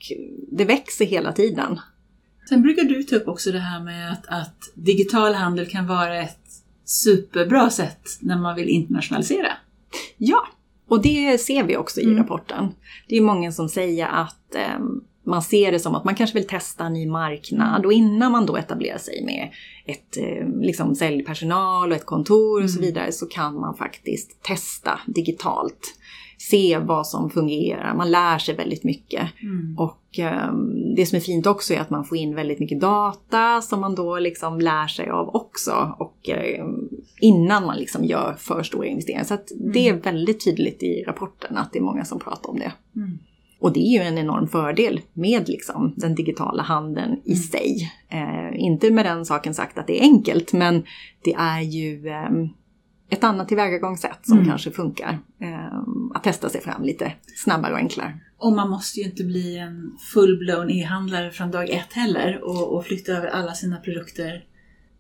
[0.52, 1.80] det växer hela tiden.
[2.50, 6.22] Sen brukar du ta upp också det här med att, att digital handel kan vara
[6.24, 6.38] ett
[6.86, 9.52] superbra sätt när man vill internationalisera.
[10.18, 10.48] Ja,
[10.88, 12.18] och det ser vi också i Mm.
[12.18, 12.68] rapporten.
[13.08, 14.80] Det är många som säger att eh,
[15.26, 18.46] man ser det som att man kanske vill testa en ny marknad och innan man
[18.46, 19.50] då etablerar sig med
[19.86, 22.88] ett eh, liksom säljpersonal och ett kontor och så Mm.
[22.88, 25.96] vidare så kan man faktiskt testa digitalt.
[26.42, 29.30] Se vad som fungerar, man lär sig väldigt mycket.
[29.78, 30.54] Och eh,
[30.96, 33.96] det som är fint också är att man får in väldigt mycket data som man
[33.96, 35.96] då liksom lär sig av också.
[36.00, 36.66] Och eh,
[37.22, 39.24] innan man liksom gör för stora investeringar.
[39.24, 42.60] Så att det är väldigt tydligt i rapporten att det är många som pratar om
[42.60, 42.72] det.
[42.96, 43.20] Mm.
[43.60, 47.92] Och det är ju en enorm fördel med liksom den digitala handeln i sig.
[48.10, 50.84] Eh, inte med den saken sagt att det är enkelt, men
[51.24, 52.30] det är ju eh,
[53.10, 54.50] ett annat tillvägagångssätt som Mm.
[54.50, 55.20] kanske funkar.
[55.42, 55.80] Eh,
[56.16, 58.20] att testa sig fram lite snabbare och enklare.
[58.38, 62.86] Och man måste ju inte bli en full-blown e-handlare från dag ett heller och, och
[62.86, 64.44] flytta över alla sina produkter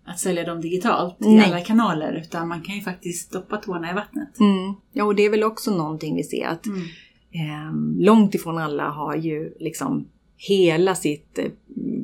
[0.06, 1.46] att sälja dem digitalt i Nej.
[1.46, 2.14] alla kanaler.
[2.26, 4.40] Utan man kan ju faktiskt stoppa tårna i vattnet.
[4.40, 4.74] Mm.
[4.94, 9.16] Ja, och det är väl också någonting vi ser att eh, långt ifrån alla har
[9.16, 11.46] ju liksom hela sitt eh,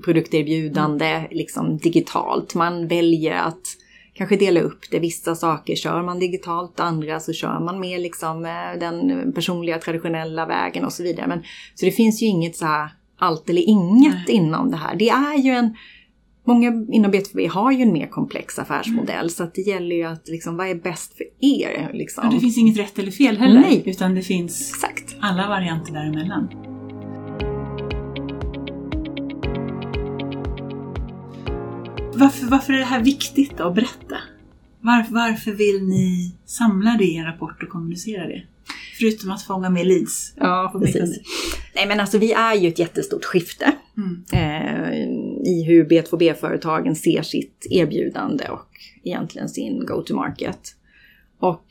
[0.04, 2.56] produkterbjudande liksom digitalt.
[2.56, 3.62] Man väljer att
[4.18, 5.00] kanske dela upp det.
[5.00, 10.46] Vissa saker kör man digitalt, andra så kör man mer liksom eh, den personliga traditionella
[10.46, 11.28] vägen och så vidare.
[11.28, 11.44] Men,
[11.76, 14.36] så det finns ju inget så här allt eller inget Nej.
[14.36, 14.96] inom det här.
[14.96, 15.76] Det är ju en
[16.48, 20.28] Många inom B2B har ju en mer komplex affärsmodell så att det gäller ju att
[20.28, 21.92] liksom, vad är bäst för er?
[21.94, 22.28] Liksom.
[22.28, 23.62] Och det finns inget rätt eller fel heller.
[23.62, 23.84] Nej.
[23.86, 25.16] Utan det finns Exakt.
[25.20, 26.75] alla varianter däremellan.
[32.16, 34.18] Varför, varför är det här viktigt att berätta?
[34.82, 38.44] Varför, varför vill ni samla det i en rapport och kommunicera det?
[39.00, 40.34] Förutom att fånga med leads.
[40.38, 41.20] Ja, precis.
[41.76, 44.24] Nej men alltså vi är ju ett jättestort skifte Mm.
[44.32, 44.94] eh,
[45.52, 48.70] i hur B2B-företagen ser sitt erbjudande och
[49.04, 50.76] egentligen sin go-to-market.
[51.40, 51.66] Och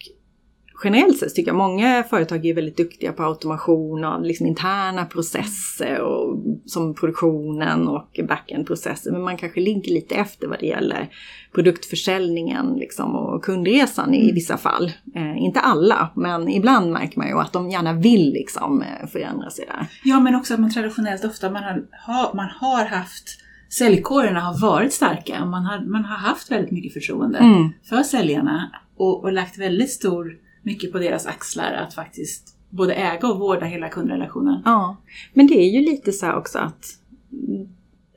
[0.85, 6.01] generellt sett tycker jag många företag är väldigt duktiga på automation av liksom interna processer
[6.01, 9.13] och, som produktionen och backend-processer.
[9.13, 11.09] Men man kanske ligger lite efter vad det gäller
[11.55, 14.93] produktförsäljningen liksom, och kundresan i vissa fall.
[15.15, 19.51] Eh, inte alla, men ibland märker man ju att de gärna vill liksom, eh, förändra
[19.51, 19.87] sig där.
[20.05, 23.41] Ja, men också att man traditionellt ofta man har, har, man har haft
[23.79, 27.71] Säljkårerna har varit starka och man har, man har haft väldigt mycket förtroende Mm.
[27.89, 30.33] för säljarna och, och lagt väldigt stor
[30.65, 34.63] mycket på deras axlar att faktiskt både äga och vårda hela kundrelationen.
[34.65, 34.97] Ja,
[35.33, 36.85] men det är ju lite så här också att
[37.33, 37.69] mm,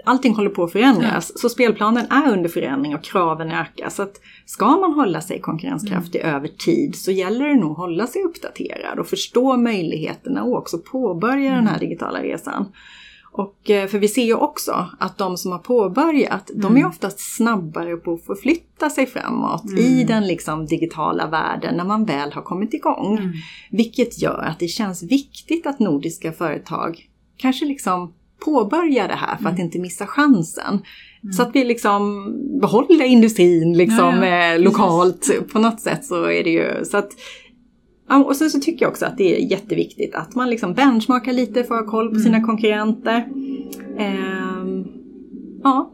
[0.05, 1.41] allting håller på att förändras.
[1.41, 3.89] Så spelplanen är under förändring och kraven ökar.
[3.89, 8.07] Så att ska man hålla sig konkurrenskraftig över tid så gäller det nog att hålla
[8.07, 12.65] sig uppdaterad och förstå möjligheterna och också påbörja den här digitala resan.
[13.37, 17.35] Och, eh, för vi ser ju också att de som har påbörjat, de är oftast
[17.35, 22.41] snabbare på att förflytta sig framåt i den liksom digitala världen när man väl har
[22.41, 23.17] kommit igång.
[23.17, 23.31] Mm.
[23.71, 27.05] Vilket gör att det känns viktigt att nordiska företag
[27.37, 28.13] kanske liksom
[28.45, 30.79] påbörjar det här för att inte missa chansen.
[31.35, 34.65] Så att vi liksom behåller industrin liksom Ja, ja, eh, precis.
[34.65, 37.11] lokalt på något sätt så är det ju så att
[38.15, 41.63] och sen så tycker jag också att det är jätteviktigt att man liksom benchmarkar lite
[41.63, 43.27] för att ha koll på sina konkurrenter.
[43.97, 44.87] Ehm,
[45.63, 45.93] ja,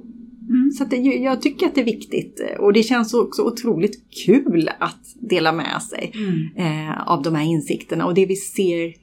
[0.50, 0.72] Mm.
[0.72, 5.00] så det, jag tycker att det är viktigt och det känns också otroligt kul att
[5.30, 6.90] dela med sig Mm.
[6.90, 8.06] eh, av de här insikterna.
[8.06, 8.94] Och det vi ser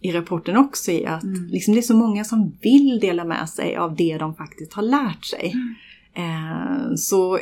[0.00, 1.46] i rapporten också är att Mm.
[1.46, 4.82] liksom, det är så många som vill dela med sig av det de faktiskt har
[4.82, 5.54] lärt sig.
[5.54, 5.74] Mm.
[6.16, 7.38] Eh, så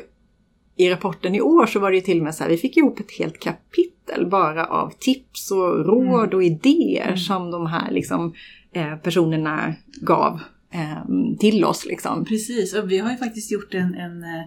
[0.76, 2.76] i rapporten i år så var det ju till och med så här, vi fick
[2.76, 6.36] ihop ett helt kapitel bara av tips och råd Mm.
[6.36, 8.34] och idéer som de här liksom,
[8.72, 11.86] eh, personerna gav eh, till oss.
[11.86, 12.24] Liksom.
[12.24, 14.44] Precis, och vi har ju faktiskt gjort en, en, eh,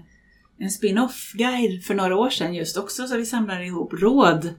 [0.57, 4.49] en spin-off-guide för några år sedan just också så vi samlar ihop råd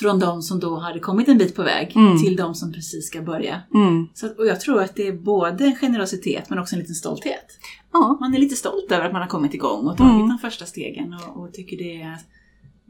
[0.00, 2.18] från de som då hade kommit en bit på väg Mm.
[2.22, 3.60] till de som precis ska börja.
[3.74, 4.06] Mm.
[4.14, 7.46] Så, och jag tror att det är både en generositet men också en liten stolthet.
[7.92, 10.28] Ja, Man är lite stolt över att man har kommit igång och tagit Mm.
[10.28, 12.18] de första stegen och, och tycker det är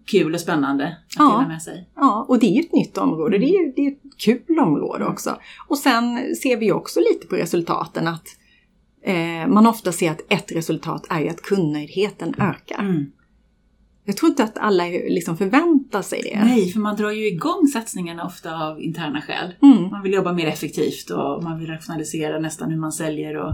[0.06, 1.24] kul och spännande att Ja.
[1.36, 1.88] dela med sig.
[1.96, 3.38] Ja, och det är ju ett nytt område.
[3.38, 5.36] Det är det är ett kul område också.
[5.68, 8.26] Och sen ser vi också lite på resultaten att
[9.02, 13.06] eh, man ofta ser att ett resultat är att kundnöjdheten ökar.
[14.04, 16.44] Jag tror inte att alla liksom förväntar sig det.
[16.44, 19.54] Nej, för man drar ju igång satsningarna ofta av interna skäl.
[19.62, 19.90] Mm.
[19.90, 23.52] Man vill jobba mer effektivt och man vill rationalisera nästan hur man säljer och,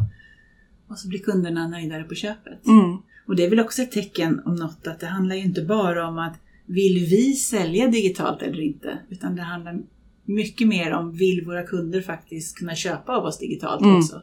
[0.88, 2.66] och så blir kunderna nöjdare på köpet.
[2.66, 2.96] Mm.
[3.26, 6.08] Och det är väl också ett tecken om något att det handlar ju inte bara
[6.08, 8.98] om att vill vi sälja digitalt eller inte?
[9.08, 9.80] Utan det handlar
[10.24, 13.96] mycket mer om vill våra kunder faktiskt kunna köpa av oss digitalt Mm.
[13.98, 14.22] också?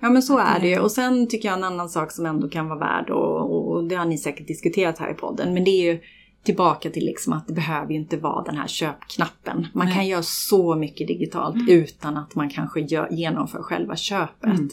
[0.00, 0.78] Ja men så är det ju.
[0.78, 3.94] Och sen tycker jag en annan sak som ändå kan vara värd och, och det
[3.94, 5.54] har ni säkert diskuterat här i podden.
[5.54, 6.00] Men det är ju
[6.42, 9.66] tillbaka till liksom att det behöver ju inte vara den här köpknappen.
[9.74, 9.94] Man Nej.
[9.94, 11.68] kan göra så mycket digitalt Mm.
[11.68, 14.44] utan att man kanske gör, genomför själva köpet.
[14.44, 14.68] Mm.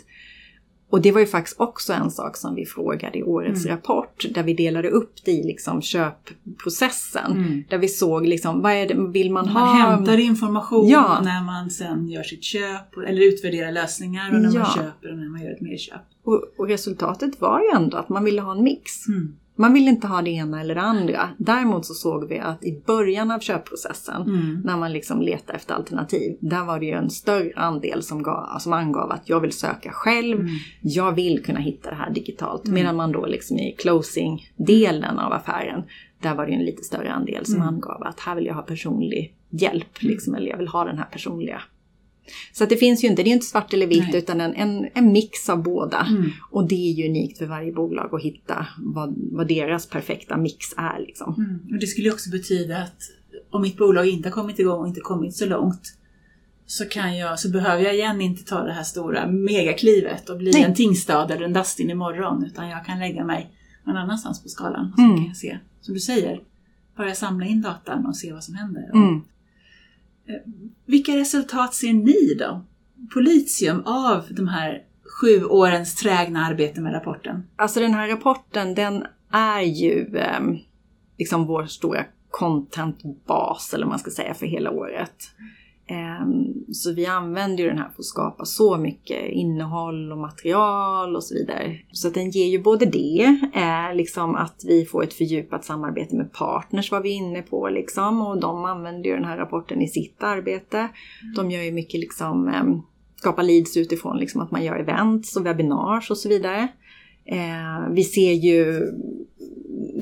[0.93, 3.75] Och det var ju faktiskt också en sak som vi frågade i årets Mm.
[3.77, 4.25] rapport.
[4.33, 7.31] Där vi delade upp det i liksom köpprocessen.
[7.31, 7.63] Mm.
[7.69, 9.73] Där vi såg liksom, vad är det, vill man, Man ha?
[9.73, 11.21] hämtar information Ja.
[11.23, 14.59] när man sen gör sitt köp eller utvärderar lösningar och när Ja.
[14.59, 16.01] man köper och när man gör ett merköp.
[16.23, 19.07] Och, och resultatet var ju ändå att man ville ha en mix.
[19.07, 19.35] Mm.
[19.55, 21.29] Man ville inte ha det ena eller det andra.
[21.37, 24.61] Däremot så såg vi att i början av köpprocessen, Mm.
[24.65, 28.59] när man liksom letade efter alternativ, där var det ju en större andel som, gav,
[28.59, 30.51] som angav att jag vill söka själv, Mm.
[30.81, 32.65] jag vill kunna hitta det här digitalt.
[32.65, 32.75] Mm.
[32.75, 35.83] Medan man då liksom i closing-delen av affären,
[36.21, 37.67] där var det ju en lite större andel som Mm.
[37.67, 41.05] angav att här vill jag ha personlig hjälp, liksom, eller jag vill ha den här
[41.11, 41.61] personliga.
[42.53, 44.17] Så att det finns ju inte, det är inte svart eller vitt Nej.
[44.17, 46.07] utan en, en, en mix av båda.
[46.09, 46.29] Mm.
[46.51, 50.65] Och det är ju unikt för varje bolag att hitta vad, vad deras perfekta mix
[50.77, 50.99] är.
[50.99, 51.33] Liksom.
[51.37, 51.59] Mm.
[51.73, 53.01] Och det skulle också betyda att
[53.49, 55.97] om mitt bolag inte har kommit igång och inte kommit så långt
[56.65, 60.51] så, kan jag, så behöver jag igen inte ta det här stora megaklivet och bli
[60.51, 60.63] Nej.
[60.63, 63.51] en Tingstad eller en Dustin imorgon utan jag kan lägga mig
[63.83, 64.91] någon annanstans på skalan.
[64.91, 65.15] Och så Mm.
[65.17, 66.41] kan jag se, som du säger,
[66.97, 68.89] börja samla in datan och se vad som händer.
[68.93, 69.21] Mm.
[70.85, 72.65] Vilka resultat ser ni då,
[73.13, 74.83] på litium, av de här
[75.21, 77.43] sju årens trägna arbete med rapporten?
[77.55, 80.39] Alltså den här rapporten den är ju eh,
[81.17, 85.15] liksom vår stora contentbas eller vad man ska säga för hela året.
[85.87, 86.27] Eh,
[86.71, 91.23] så vi använder ju den här för att skapa så mycket innehåll och material och
[91.23, 91.79] så vidare.
[91.91, 96.33] Så den ger ju både det, eh, liksom att vi får ett fördjupat samarbete med
[96.33, 100.23] partners var vi inne på liksom och de använder ju den här rapporten i sitt
[100.23, 100.89] arbete.
[101.35, 102.63] De gör ju mycket liksom eh,
[103.15, 106.67] skapa leads utifrån liksom att man gör events och webinars och så vidare.
[107.25, 108.91] Eh, vi ser ju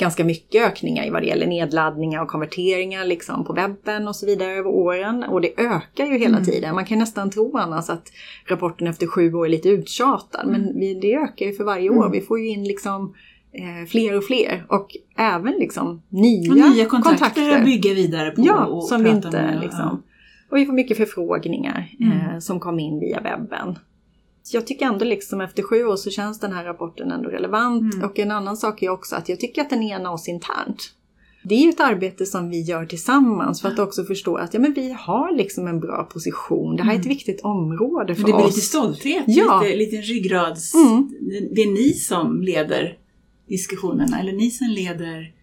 [0.01, 4.25] ganska mycket ökningar i vad det gäller nedladdningar och konverteringar liksom på webben och så
[4.25, 5.23] vidare över åren.
[5.23, 6.45] Och det ökar ju hela Mm.
[6.45, 6.75] tiden.
[6.75, 8.11] Man kan nästan tro annars att
[8.49, 10.47] rapporten efter sju år är lite uttjatad.
[10.47, 11.95] Men vi, det ökar ju för varje år.
[12.05, 12.11] Mm.
[12.11, 13.13] Vi får ju in liksom
[13.53, 14.65] eh, fler och fler.
[14.69, 14.87] Och
[15.17, 19.31] även liksom nya, Och nya kontakter, att bygga vidare på Ja, och som vi inte
[19.31, 19.59] med.
[19.61, 20.03] liksom...
[20.49, 22.11] Och vi får mycket förfrågningar Mm.
[22.17, 23.75] eh, som kom in via webben.
[24.54, 27.93] Jag tycker ändå liksom efter sju år så känns den här rapporten ändå relevant.
[27.93, 28.06] Mm.
[28.10, 30.93] Och en annan sak är också att jag tycker att den enar oss internt.
[31.43, 34.60] Det är ju ett arbete som vi gör tillsammans för att också förstå att ja,
[34.60, 36.75] men vi har liksom en bra position.
[36.75, 37.15] Det här är ett Mm.
[37.17, 38.56] viktigt område för Men det blir oss.
[38.56, 39.62] lite stolthet, Ja.
[39.63, 40.73] lite, lite ryggrads...
[40.75, 41.10] Mm.
[41.51, 42.97] Det är ni som leder
[43.47, 45.34] diskussionerna, eller ni som leder,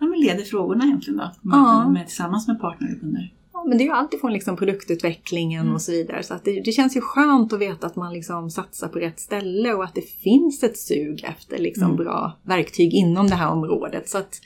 [0.00, 1.30] ja, men leder frågorna egentligen då.
[1.48, 1.88] Med, Ja.
[1.88, 3.32] med, tillsammans med partner och kunder.
[3.62, 5.74] Ja, men det är ju alltifrån liksom produktutvecklingen Mm.
[5.74, 6.22] och så vidare.
[6.22, 9.20] Så att det, det känns ju skönt att veta att man liksom satsar på rätt
[9.20, 11.96] ställe och att det finns ett sug efter liksom Mm.
[11.96, 14.08] bra verktyg inom det här området.
[14.08, 14.40] Så att,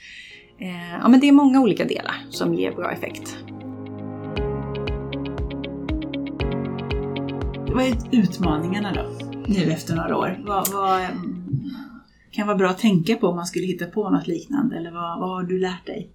[0.59, 3.37] eh, ja, men det är många olika delar som ger bra effekt.
[7.75, 10.39] Vad är utmaningarna då, nu efter några år?
[10.47, 11.36] Vad, vad mm,
[12.37, 14.77] kan vara bra att tänka på om man skulle hitta på något liknande?
[14.77, 16.11] Eller vad, vad har du lärt dig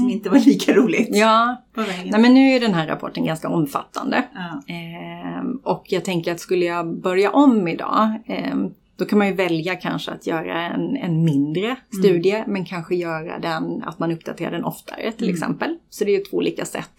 [0.00, 2.08] som inte var lika roligt Ja, på vägen?
[2.10, 4.24] nej, men nu är den här rapporten ganska omfattande.
[4.34, 4.74] Ja.
[4.74, 9.34] Ehm, och jag tänker att skulle jag börja om idag, ehm, då kan man ju
[9.34, 14.50] välja kanske att göra en, en mindre studie, men kanske göra den, att man uppdaterar
[14.50, 15.34] den oftare till Mm.
[15.34, 15.76] exempel.
[15.90, 16.94] Så det är ju två olika sätt.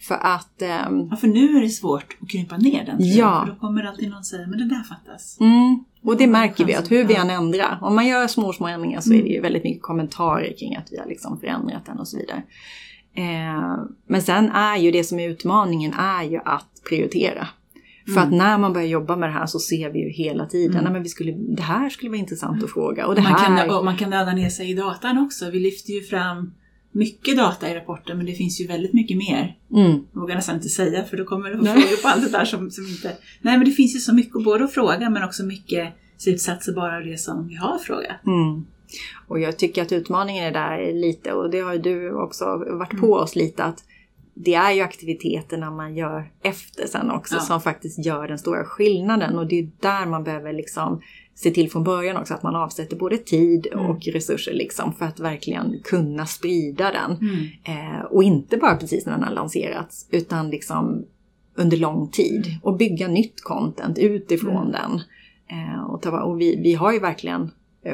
[0.00, 2.96] För att ehm, ja, för nu är det svårt att krympa ner den.
[3.00, 3.42] Ja.
[3.46, 5.36] För då kommer alltid någon säga, men det där fattas.
[5.40, 5.84] Mm.
[6.02, 9.00] Och det märker vi att hur vi än ändrar, om man gör små, små ändringar
[9.00, 9.26] så är Mm.
[9.26, 12.42] det ju väldigt mycket kommentarer kring att vi har liksom förändrat den och så vidare.
[13.14, 17.48] Eh, men sen är ju det som är utmaningen är ju att prioritera.
[18.04, 18.24] För Mm.
[18.24, 20.84] att när man börjar jobba med det här så ser vi ju hela tiden, Mm.
[20.84, 23.06] nej, men vi skulle, det här skulle vara intressant att fråga.
[23.06, 25.50] Och det man, här, kan, man kan nöda ner sig i datan också.
[25.50, 26.52] Vi lyfter ju fram
[26.92, 29.56] mycket data i rapporten men det finns ju väldigt mycket mer.
[29.72, 31.72] mm, Jag vågar nästan inte säga för då kommer det Nej.
[31.82, 33.16] frågor på allt det där som, som inte...
[33.42, 36.96] Nej men det finns ju så mycket både att fråga men också mycket slutsatser bara
[36.96, 38.26] av det som vi har frågat.
[38.26, 38.66] mm.
[39.28, 42.92] Och jag tycker att utmaningen är där lite, och det har ju du också varit
[42.92, 43.00] Mm.
[43.00, 43.84] på oss lite, att
[44.34, 47.40] det är ju aktiviteterna man gör efter sen också Ja.
[47.40, 49.38] som faktiskt gör den stora skillnaden.
[49.38, 51.00] Och det är där man behöver liksom
[51.34, 53.86] se till från början också att man avsätter både tid Mm.
[53.86, 57.10] och resurser liksom för att verkligen kunna sprida den.
[57.30, 57.46] Mm.
[57.64, 61.04] Eh, och inte bara precis när den har lanserats utan liksom
[61.54, 62.46] under lång tid.
[62.62, 64.72] Och bygga nytt content utifrån Mm.
[64.72, 65.00] den.
[65.58, 67.50] Eh, och, ta, och vi, vi har ju verkligen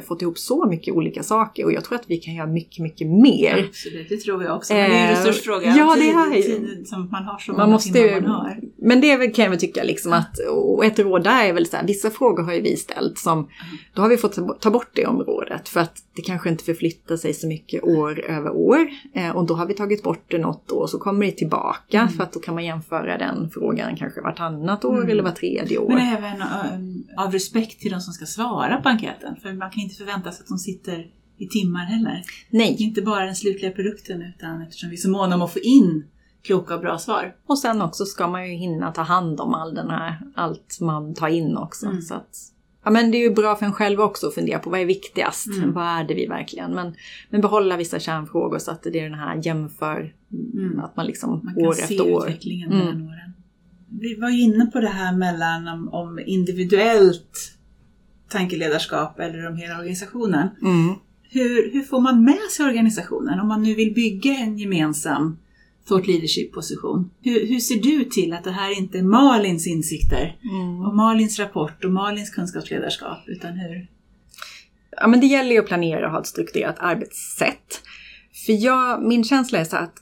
[0.07, 3.07] fått ihop så mycket olika saker och jag tror att vi kan göra mycket, mycket
[3.07, 3.67] mer.
[3.69, 4.75] Absolut, det tror jag också.
[4.75, 5.75] Men det är en Eh, resursfråga.
[5.77, 8.61] ja, det är ju- som man har så Man många måste timmar man har.
[8.77, 11.77] men det kan jag väl tycka liksom att, och ett råd där är väl så
[11.77, 13.49] här, vissa frågor har ju vi ställt som,
[13.95, 17.35] då har vi fått ta bort det området för att det kanske inte förflyttar sig
[17.35, 18.89] så mycket år över år.
[19.15, 22.09] Eh, och då har vi tagit bort det något år så kommer det tillbaka mm.
[22.13, 25.11] för att då kan man jämföra den frågan kanske vartannat år mm.
[25.11, 25.89] eller var tredje år.
[25.89, 26.43] Men även
[27.17, 30.43] av respekt till de som ska svara på enkäten, för man kan inte förvänta sig
[30.43, 31.07] att de sitter
[31.39, 32.23] i timmar heller.
[32.51, 32.77] Nej.
[32.79, 36.05] Inte bara den slutliga produkten utan eftersom vi är så måna om att få in
[36.43, 37.37] kloka och bra svar.
[37.47, 41.15] Och sen också ska man ju hinna ta hand om all den här, allt man
[41.15, 41.87] tar in också.
[41.87, 42.03] Mm.
[42.03, 42.37] Så att,
[42.85, 44.85] ja, men det är ju bra för en själv också att fundera på vad är
[44.85, 45.47] viktigast?
[45.47, 45.73] Mm.
[45.73, 46.75] Vad är det vi verkligen?
[46.75, 46.95] Men,
[47.31, 50.15] men behålla vissa kärnfrågor så att det är den här jämför,
[50.55, 50.81] mm.
[50.81, 52.11] att man liksom man år efter år.
[52.11, 53.07] Man kan se utvecklingen mellan mm.
[53.07, 53.33] åren.
[54.01, 57.56] Vi var ju inne på det här mellan om, om individuellt
[58.29, 60.49] tankeledarskap eller om hela organisationen.
[60.63, 60.95] Mm.
[61.31, 65.39] Hur, hur får man med sig organisationen om man nu vill bygga en gemensam
[65.89, 67.11] thought leadership-position.
[67.23, 70.81] Hur, hur, ser du till att det här inte är Malins insikter mm.
[70.81, 73.87] och Malins rapport och Malins kunskapsledarskap, utan hur?
[74.91, 77.83] Ja, men det gäller ju att planera och ha ett strukturerat arbetssätt.
[78.47, 79.95] För jag, min känsla är så att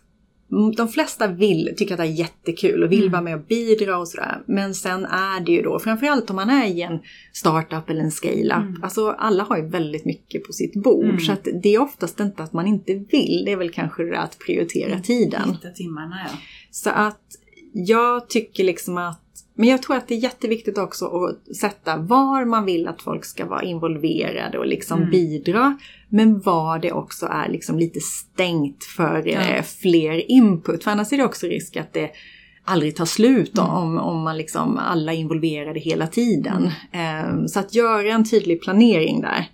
[0.76, 3.12] de flesta vill, tycker att det är jättekul och vill mm.
[3.12, 4.42] vara med och bidra och sådär.
[4.46, 6.98] Men sen är det ju då, framförallt om man är i en
[7.32, 8.80] startup eller en scale-up, mm.
[8.82, 11.04] alltså alla har ju väldigt mycket på sitt bord.
[11.04, 11.20] Mm.
[11.20, 14.18] Så att det är oftast inte att man inte vill, det är väl kanske det
[14.18, 15.02] att prioritera mm.
[15.02, 15.50] tiden.
[15.50, 16.38] Hitta timmarna ja.
[16.70, 17.22] Så att
[17.72, 19.20] jag tycker liksom att
[19.56, 23.24] men jag tror att det är jätteviktigt också att sätta var man vill att folk
[23.24, 25.10] ska vara involverade och liksom mm.
[25.10, 25.78] bidra.
[26.14, 29.40] Men var det också är liksom lite stängt för ja.
[29.40, 30.84] Eh, fler input.
[30.84, 32.10] För annars är det också risk att det
[32.64, 33.70] aldrig tar slut mm.
[33.70, 36.70] om, om man liksom alla är involverade hela tiden.
[36.92, 37.38] Mm.
[37.40, 39.50] Um, så att göra en tydlig planering där.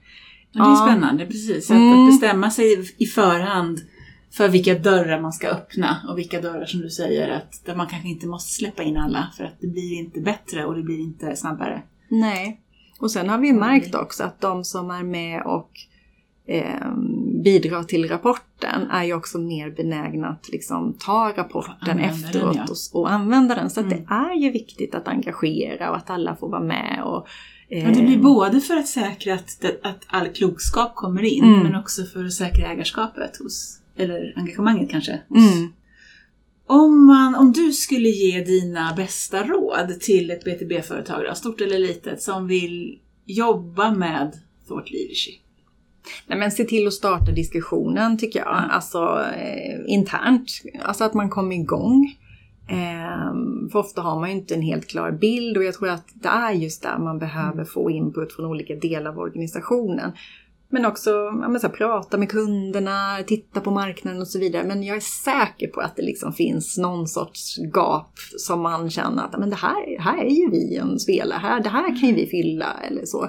[0.52, 1.70] Ja, det är spännande, precis.
[1.70, 1.92] Att, mm.
[1.92, 3.80] att bestämma sig i förhand
[4.32, 7.86] för vilka dörrar man ska öppna och vilka dörrar som du säger att där man
[7.86, 11.00] kanske inte måste släppa in alla för att det blir inte bättre och det blir
[11.00, 11.82] inte snabbare.
[12.08, 12.60] Nej,
[12.98, 15.70] och sen har vi märkt också att de som är med och
[16.50, 16.94] eh,
[17.44, 22.72] bidrar till rapporten är ju också mer benägna att liksom ta rapporten efteråt den, ja.
[22.92, 23.70] och, och, använda den.
[23.70, 23.90] Så mm.
[23.90, 27.02] det är ju viktigt att engagera och att alla får vara med.
[27.04, 27.26] Och,
[27.68, 31.60] eh, ja, det blir både för att säkra att, att all klokskap kommer in mm.
[31.60, 35.20] men också för att säkra ägarskapet hos eller engagemanget kanske.
[35.36, 35.72] Mm.
[36.66, 42.22] Om, man, om du skulle ge dina bästa råd till ett BTB-företag, stort eller litet,
[42.22, 44.32] som vill jobba med
[44.68, 45.40] thought leadership?
[46.26, 48.70] Nej men se till att starta diskussionen tycker jag, mm.
[48.70, 50.50] alltså eh, internt.
[50.82, 52.16] Alltså att man kommer igång.
[52.68, 53.32] Eh,
[53.72, 56.28] för ofta har man ju inte en helt klar bild och jag tror att det
[56.28, 57.66] är just där man behöver mm.
[57.66, 60.12] få input från olika delar av organisationen.
[60.72, 64.64] Men också ja, men så här, prata med kunderna, titta på marknaden och så vidare.
[64.64, 69.24] Men jag är säker på att det liksom finns någon sorts gap som man känner
[69.24, 72.14] att men det här, här är ju vi en spelare, här, det här kan ju
[72.14, 73.28] vi fylla eller så.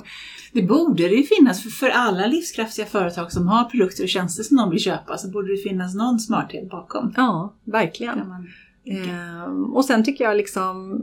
[0.54, 4.44] Det borde det ju finnas, för, för alla livskraftiga företag som har produkter och tjänster
[4.44, 7.14] som de vill köpa så borde det finnas någon smarthet bakom.
[7.18, 8.28] Ja, verkligen.
[8.28, 8.48] Man...
[8.86, 11.02] Ehm, och sen tycker jag liksom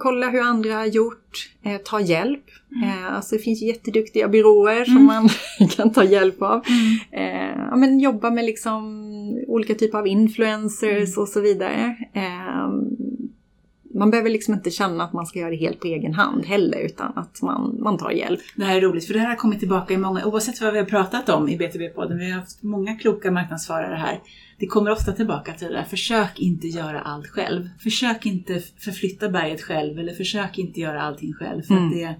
[0.00, 2.44] kolla hur andra har gjort, eh, ta hjälp.
[2.76, 2.88] Mm.
[2.88, 5.06] Eh, alltså det finns jätteduktiga byråer som mm.
[5.06, 5.28] man
[5.68, 6.64] kan ta hjälp av.
[6.68, 6.98] Mm.
[7.12, 8.84] Eh, ja, men jobba med liksom
[9.46, 11.22] olika typer av influencers mm.
[11.22, 11.96] och så vidare.
[14.00, 16.78] Man behöver liksom inte känna att man ska göra det helt på egen hand heller
[16.78, 18.40] utan att man, man tar hjälp.
[18.56, 20.78] Det här är roligt för det här har kommit tillbaka i många, oavsett vad vi
[20.78, 24.20] har pratat om i BTB-podden, vi har haft många kloka marknadsförare här
[24.60, 27.68] det kommer ofta tillbaka till det där, försök inte göra allt själv.
[27.78, 31.86] Försök inte förflytta berget själv eller försök inte göra allting själv för mm.
[31.86, 32.14] att det,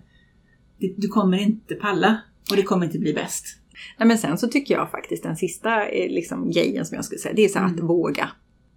[0.78, 3.44] det, du kommer inte palla och det kommer inte bli bäst.
[3.98, 7.18] Nej, men sen så tycker jag faktiskt den sista eh, liksom, grejen som jag skulle
[7.18, 7.74] säga, det är så mm.
[7.74, 8.30] att våga.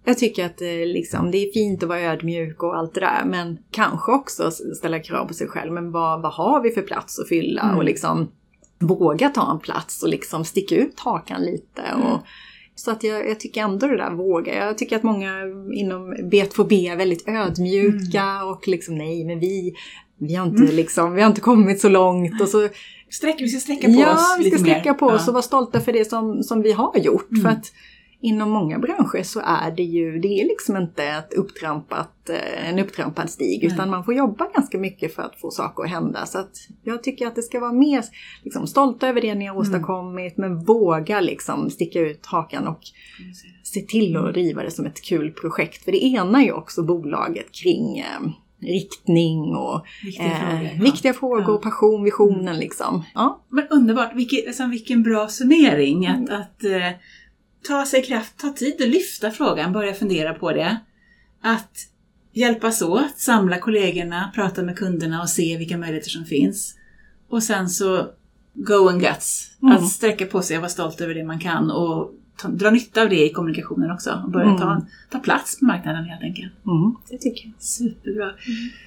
[0.04, 3.24] Jag tycker att eh, liksom, det är fint att vara ödmjuk och allt det där,
[3.24, 5.72] men kanske också ställa krav på sig själv.
[5.72, 7.62] Men vad, vad har vi för plats att fylla?
[7.62, 7.76] Mm.
[7.76, 8.28] Och liksom
[8.78, 11.82] våga ta en plats och liksom sticka ut hakan lite.
[11.94, 12.18] Och, mm.
[12.76, 14.66] Så att jag, jag, tycker ändå det där våga.
[14.66, 15.42] Jag tycker att många
[15.74, 18.48] inom B2B är väldigt ödmjuka mm.
[18.48, 19.74] och liksom nej men vi,
[20.18, 20.76] vi har inte mm.
[20.76, 22.68] liksom, vi har inte kommit så långt och så
[23.10, 25.42] Sträck, vi ska sträcka på ja, oss Ja, vi ska sträcka på oss och vara
[25.42, 27.30] stolta för det som, som vi har gjort.
[27.30, 27.42] Mm.
[27.42, 27.72] För att
[28.24, 32.78] inom många branscher så är det ju, det är liksom inte ett upptrampat, eh, en
[32.78, 36.26] upptrampad stig utan man får jobba ganska mycket för att få saker att hända.
[36.26, 38.04] Så att jag tycker att det ska vara mer
[38.42, 39.60] liksom, stolta över det ni har mm.
[39.60, 40.50] åstadkommit mm.
[40.50, 42.80] men våga liksom sticka ut hakan och
[43.62, 45.84] se till att driva det som ett kul projekt.
[45.84, 48.20] För det enar ju också bolaget kring eh,
[48.60, 51.58] riktning och viktiga eh, frågor, viktiga frågor ja.
[51.58, 52.58] passion, visionen mm.
[52.58, 53.04] liksom.
[53.14, 53.44] Ja.
[53.48, 56.40] Men underbart, vilken, alltså, vilken bra summering att, mm.
[56.40, 56.98] att eh,
[57.68, 60.76] ta sig kraft, ta tid att lyfta frågan, börja fundera på det.
[61.42, 61.70] Att
[62.32, 66.74] hjälpas åt, samla kollegorna, prata med kunderna och se vilka möjligheter som finns.
[67.28, 68.06] Och sen så
[68.54, 69.50] go and guts.
[69.62, 69.76] Mm.
[69.76, 73.02] Att sträcka på sig och vara stolt över det man kan och ta, dra nytta
[73.02, 74.22] av det i kommunikationen också.
[74.24, 74.58] Och börja Mm.
[74.60, 76.52] ta, ta plats på marknaden helt enkelt.
[76.66, 77.62] Mm, det tycker jag.
[77.62, 78.30] Superbra.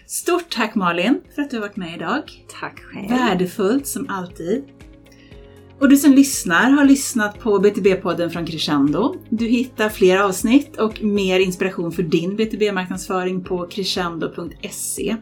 [0.06, 2.46] Stort tack Malin för att du har varit med idag.
[2.60, 3.10] Tack själv.
[3.10, 4.64] Värdefullt som alltid.
[5.80, 9.16] Och du som lyssnar har lyssnat på BTB-podden från Crescendo.
[9.30, 15.16] Du hittar fler avsnitt och mer inspiration för din BTB-marknadsföring på crescendo.se.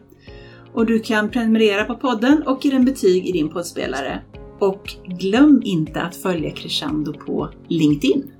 [0.72, 4.22] Och du kan prenumerera på podden och ge den betyg i din poddspelare.
[4.58, 8.30] Och glöm inte att följa Crescendo på LinkedIn.